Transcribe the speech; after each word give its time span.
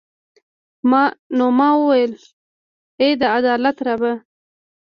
نو 1.37 1.45
ما 1.57 1.69
ویل 1.81 2.13
ای 3.01 3.11
د 3.21 3.23
عدالت 3.37 3.77
ربه. 3.87 4.13